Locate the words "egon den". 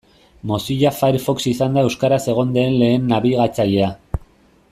2.33-2.81